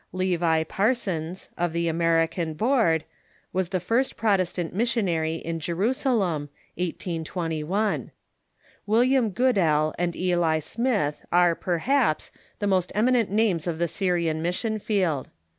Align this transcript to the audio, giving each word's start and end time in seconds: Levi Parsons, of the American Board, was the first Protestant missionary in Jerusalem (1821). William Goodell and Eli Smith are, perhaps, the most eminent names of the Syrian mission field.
Levi 0.13 0.63
Parsons, 0.63 1.49
of 1.59 1.73
the 1.73 1.87
American 1.87 2.55
Board, 2.55 3.03
was 3.53 3.69
the 3.69 3.79
first 3.79 4.17
Protestant 4.17 4.73
missionary 4.73 5.35
in 5.35 5.59
Jerusalem 5.59 6.49
(1821). 6.77 8.09
William 8.87 9.29
Goodell 9.29 9.93
and 9.99 10.15
Eli 10.15 10.57
Smith 10.57 11.23
are, 11.31 11.53
perhaps, 11.53 12.31
the 12.57 12.65
most 12.65 12.91
eminent 12.95 13.29
names 13.29 13.67
of 13.67 13.77
the 13.77 13.87
Syrian 13.87 14.41
mission 14.41 14.79
field. 14.79 15.27